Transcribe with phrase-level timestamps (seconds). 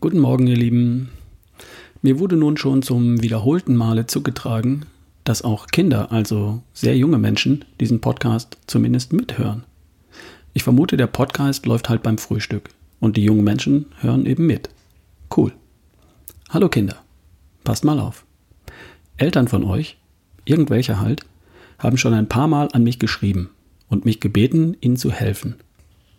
[0.00, 1.08] Guten Morgen, ihr Lieben.
[2.02, 4.86] Mir wurde nun schon zum wiederholten Male zugetragen,
[5.24, 9.64] dass auch Kinder, also sehr junge Menschen, diesen Podcast zumindest mithören.
[10.54, 12.68] Ich vermute, der Podcast läuft halt beim Frühstück
[13.00, 14.68] und die jungen Menschen hören eben mit.
[15.36, 15.52] Cool.
[16.50, 17.02] Hallo Kinder,
[17.64, 18.24] passt mal auf.
[19.16, 19.96] Eltern von euch,
[20.44, 21.24] irgendwelche halt,
[21.80, 23.50] haben schon ein paar Mal an mich geschrieben
[23.88, 25.56] und mich gebeten, ihnen zu helfen.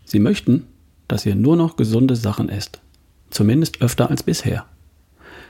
[0.03, 0.65] Sie möchten,
[1.07, 2.81] dass ihr nur noch gesunde Sachen esst
[3.29, 4.65] zumindest öfter als bisher.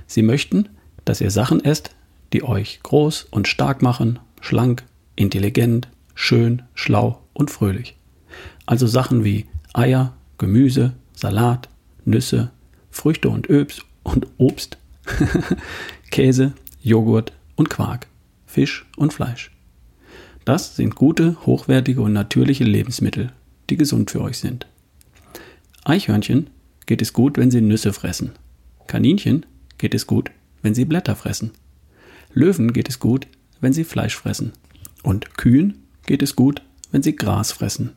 [0.07, 0.69] Sie möchten,
[1.05, 1.91] dass ihr Sachen esst,
[2.33, 4.83] die euch groß und stark machen, schlank,
[5.15, 7.95] intelligent, schön, schlau und fröhlich.
[8.65, 11.69] Also Sachen wie Eier, Gemüse, Salat,
[12.05, 12.51] Nüsse,
[12.91, 14.77] Früchte und Öbs und Obst,
[16.11, 18.07] Käse, Joghurt und Quark,
[18.45, 19.51] Fisch und Fleisch.
[20.45, 23.31] Das sind gute, hochwertige und natürliche Lebensmittel,
[23.69, 24.65] die gesund für euch sind.
[25.83, 26.49] Eichhörnchen
[26.89, 28.31] geht es gut, wenn sie Nüsse fressen.
[28.87, 29.45] Kaninchen
[29.77, 30.31] geht es gut,
[30.63, 31.51] wenn sie Blätter fressen.
[32.33, 33.27] Löwen geht es gut,
[33.61, 34.53] wenn sie Fleisch fressen.
[35.03, 37.91] Und Kühen geht es gut, wenn sie Gras fressen.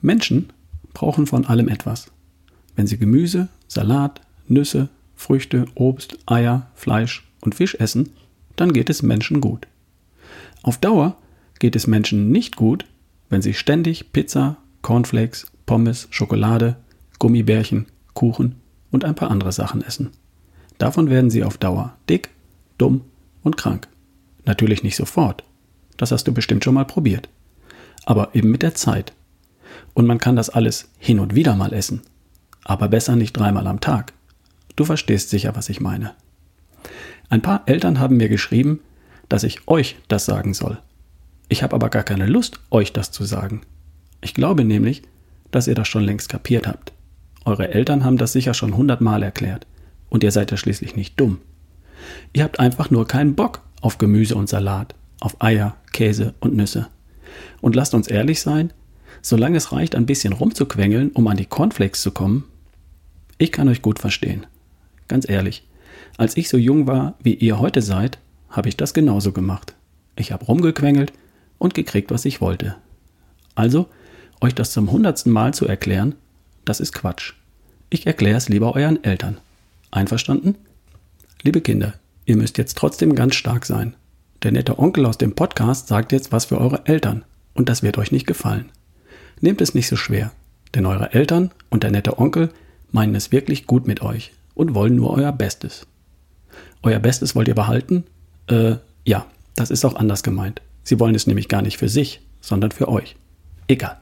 [0.00, 0.50] Menschen
[0.94, 2.10] brauchen von allem etwas.
[2.74, 8.10] Wenn sie Gemüse, Salat, Nüsse, Früchte, Obst, Eier, Fleisch und Fisch essen,
[8.56, 9.68] dann geht es Menschen gut.
[10.64, 11.16] Auf Dauer
[11.60, 12.84] geht es Menschen nicht gut,
[13.28, 16.74] wenn sie ständig Pizza, Cornflakes, Pommes, Schokolade,
[17.18, 18.56] Gummibärchen, Kuchen
[18.90, 20.10] und ein paar andere Sachen essen.
[20.78, 22.30] Davon werden sie auf Dauer dick,
[22.78, 23.02] dumm
[23.42, 23.88] und krank.
[24.44, 25.44] Natürlich nicht sofort.
[25.96, 27.28] Das hast du bestimmt schon mal probiert.
[28.04, 29.12] Aber eben mit der Zeit.
[29.94, 32.02] Und man kann das alles hin und wieder mal essen.
[32.64, 34.12] Aber besser nicht dreimal am Tag.
[34.76, 36.14] Du verstehst sicher, was ich meine.
[37.28, 38.80] Ein paar Eltern haben mir geschrieben,
[39.28, 40.78] dass ich euch das sagen soll.
[41.48, 43.62] Ich habe aber gar keine Lust, euch das zu sagen.
[44.20, 45.02] Ich glaube nämlich,
[45.50, 46.92] dass ihr das schon längst kapiert habt.
[47.44, 49.66] Eure Eltern haben das sicher schon hundertmal erklärt.
[50.08, 51.38] Und ihr seid ja schließlich nicht dumm.
[52.32, 56.88] Ihr habt einfach nur keinen Bock auf Gemüse und Salat, auf Eier, Käse und Nüsse.
[57.60, 58.72] Und lasst uns ehrlich sein,
[59.22, 62.44] solange es reicht, ein bisschen rumzuquengeln, um an die Cornflakes zu kommen,
[63.38, 64.46] ich kann euch gut verstehen.
[65.08, 65.66] Ganz ehrlich,
[66.16, 68.18] als ich so jung war, wie ihr heute seid,
[68.50, 69.74] habe ich das genauso gemacht.
[70.16, 71.12] Ich habe rumgequengelt
[71.58, 72.76] und gekriegt, was ich wollte.
[73.54, 73.88] Also,
[74.40, 76.14] euch das zum hundertsten Mal zu erklären,
[76.64, 77.34] das ist Quatsch.
[77.90, 79.38] Ich erkläre es lieber euren Eltern.
[79.90, 80.56] Einverstanden?
[81.42, 83.94] Liebe Kinder, ihr müsst jetzt trotzdem ganz stark sein.
[84.42, 87.24] Der nette Onkel aus dem Podcast sagt jetzt was für eure Eltern.
[87.54, 88.70] Und das wird euch nicht gefallen.
[89.40, 90.32] Nehmt es nicht so schwer,
[90.74, 92.50] denn eure Eltern und der nette Onkel
[92.90, 95.86] meinen es wirklich gut mit euch und wollen nur euer Bestes.
[96.82, 98.04] Euer Bestes wollt ihr behalten?
[98.46, 100.62] Äh, ja, das ist auch anders gemeint.
[100.84, 103.16] Sie wollen es nämlich gar nicht für sich, sondern für euch.
[103.68, 103.98] Egal.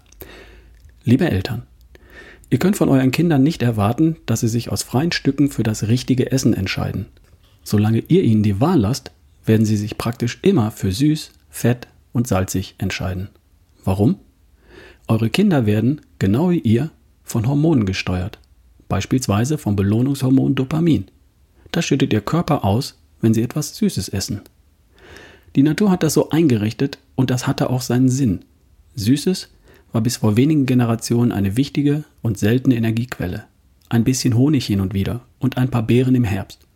[1.05, 1.67] Liebe Eltern,
[2.51, 5.87] Ihr könnt von euren Kindern nicht erwarten, dass sie sich aus freien Stücken für das
[5.87, 7.07] richtige Essen entscheiden.
[7.63, 9.13] Solange ihr ihnen die Wahl lasst,
[9.45, 13.29] werden sie sich praktisch immer für süß, fett und salzig entscheiden.
[13.85, 14.17] Warum?
[15.07, 16.91] Eure Kinder werden, genau wie ihr,
[17.23, 18.39] von Hormonen gesteuert,
[18.89, 21.07] beispielsweise vom Belohnungshormon Dopamin.
[21.71, 24.41] Das schüttet ihr Körper aus, wenn sie etwas Süßes essen.
[25.55, 28.45] Die Natur hat das so eingerichtet und das hatte auch seinen Sinn.
[28.97, 29.49] Süßes
[29.93, 33.45] war bis vor wenigen Generationen eine wichtige und seltene Energiequelle.
[33.89, 36.67] Ein bisschen Honig hin und wieder und ein paar Beeren im Herbst.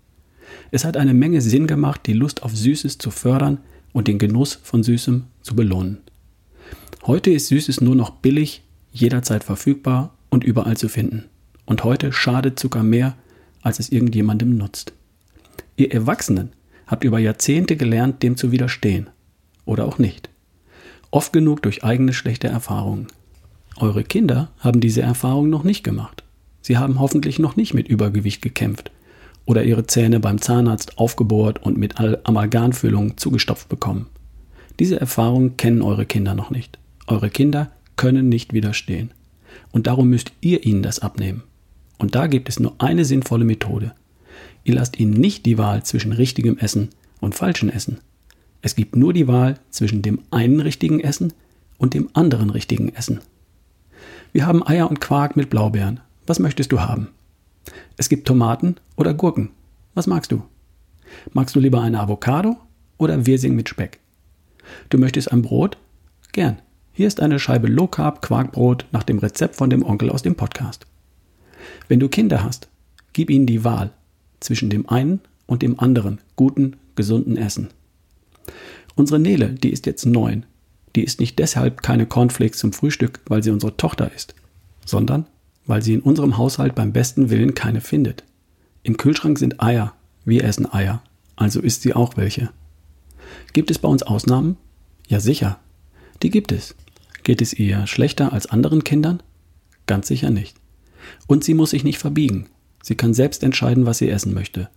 [0.71, 3.59] Es hat eine Menge Sinn gemacht, die Lust auf Süßes zu fördern
[3.93, 5.99] und den Genuss von Süßem zu belohnen.
[7.07, 11.25] Heute ist Süßes nur noch billig, jederzeit verfügbar und überall zu finden.
[11.67, 13.17] Und heute schadet Zucker mehr,
[13.63, 14.93] als es irgendjemandem nutzt.
[15.77, 16.51] Ihr Erwachsenen
[16.87, 19.09] habt über Jahrzehnte gelernt, dem zu widerstehen.
[19.65, 20.29] Oder auch nicht
[21.15, 23.07] oft genug durch eigene schlechte Erfahrungen.
[23.77, 26.25] Eure Kinder haben diese Erfahrung noch nicht gemacht.
[26.61, 28.91] Sie haben hoffentlich noch nicht mit Übergewicht gekämpft
[29.45, 34.07] oder ihre Zähne beim Zahnarzt aufgebohrt und mit Amalgamfüllung zugestopft bekommen.
[34.81, 36.79] Diese Erfahrung kennen eure Kinder noch nicht.
[37.07, 39.13] Eure Kinder können nicht widerstehen.
[39.71, 41.45] Und darum müsst ihr ihnen das abnehmen.
[41.97, 43.93] Und da gibt es nur eine sinnvolle Methode.
[44.65, 46.89] Ihr lasst ihnen nicht die Wahl zwischen richtigem Essen
[47.21, 47.99] und falschem Essen.
[48.65, 51.35] Es gibt nur die Wahl zwischen dem einen richtigen Essen
[51.77, 53.21] und dem anderen richtigen Essen.
[54.33, 56.01] Wir haben Eier und Quark mit Blaubeeren.
[56.27, 57.09] Was möchtest du haben?
[57.99, 59.51] Es gibt Tomaten oder Gurken.
[59.93, 60.45] Was magst du?
[61.35, 62.57] Magst du lieber eine Avocado
[62.97, 64.01] oder Wirsing mit Speck?
[64.89, 65.77] Du möchtest ein Brot?
[66.33, 66.57] Gern.
[66.95, 70.37] Hier ist eine Scheibe Low Carb Quarkbrot nach dem Rezept von dem Onkel aus dem
[70.37, 70.87] Podcast.
[71.89, 72.69] Wenn du Kinder hast,
[73.13, 73.91] gib ihnen die Wahl
[74.41, 77.69] zwischen dem einen und dem anderen guten, gesunden Essen.
[78.95, 80.47] Unsere Nele, die ist jetzt neun.
[80.95, 84.35] Die ist nicht deshalb keine Cornflakes zum Frühstück, weil sie unsere Tochter ist,
[84.85, 85.27] sondern
[85.67, 88.23] weil sie in unserem Haushalt beim besten Willen keine findet.
[88.83, 89.95] Im Kühlschrank sind Eier.
[90.25, 91.03] Wir essen Eier.
[91.37, 92.51] Also isst sie auch welche.
[93.53, 94.57] Gibt es bei uns Ausnahmen?
[95.09, 95.59] Ja sicher.
[96.23, 96.75] Die gibt es.
[97.23, 99.23] Geht es ihr schlechter als anderen Kindern?
[99.87, 100.57] Ganz sicher nicht.
[101.27, 102.47] Und sie muss sich nicht verbiegen.
[102.83, 104.69] Sie kann selbst entscheiden, was sie essen möchte.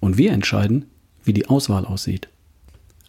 [0.00, 0.86] Und wir entscheiden,
[1.24, 2.28] wie die Auswahl aussieht.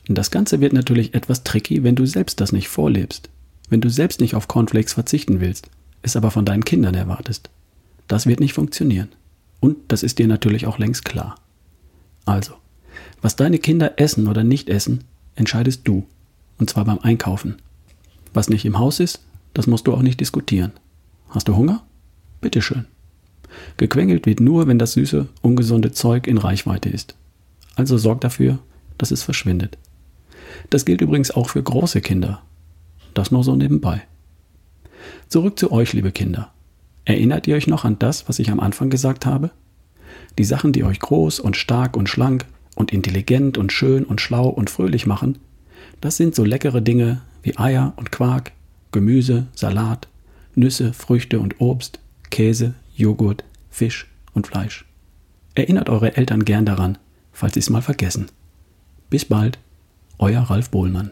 [0.10, 3.30] Das Ganze wird natürlich etwas tricky, wenn du selbst das nicht vorlebst.
[3.70, 5.70] Wenn du selbst nicht auf Cornflakes verzichten willst,
[6.02, 7.50] es aber von deinen Kindern erwartest.
[8.08, 9.10] Das wird nicht funktionieren.
[9.60, 11.36] Und das ist dir natürlich auch längst klar.
[12.26, 12.54] Also,
[13.22, 15.04] was deine Kinder essen oder nicht essen,
[15.36, 16.06] entscheidest du.
[16.58, 17.56] Und zwar beim Einkaufen.
[18.34, 19.22] Was nicht im Haus ist,
[19.54, 20.72] das musst du auch nicht diskutieren.
[21.30, 21.84] Hast du Hunger?
[22.40, 22.86] Bitteschön.
[23.78, 27.16] Gequengelt wird nur, wenn das süße, ungesunde Zeug in Reichweite ist.
[27.76, 28.60] Also sorg dafür,
[28.98, 29.78] dass es verschwindet.
[30.70, 32.42] Das gilt übrigens auch für große Kinder.
[33.14, 34.02] Das nur so nebenbei.
[35.30, 36.52] Zurück zu euch, liebe Kinder.
[37.06, 39.52] Erinnert ihr euch noch an das, was ich am Anfang gesagt habe?
[40.38, 42.46] Die Sachen, die euch groß und stark und schlank
[42.76, 45.38] und intelligent und schön und schlau und fröhlich machen,
[46.02, 48.52] das sind so leckere Dinge wie Eier und Quark,
[48.92, 50.08] Gemüse, Salat,
[50.56, 52.00] Nüsse, Früchte und Obst,
[52.30, 54.86] Käse, Joghurt, Fisch und Fleisch.
[55.56, 56.98] Erinnert eure Eltern gern daran,
[57.32, 58.28] falls sie es mal vergessen.
[59.10, 59.60] Bis bald,
[60.20, 61.12] euer Ralf Bohlmann.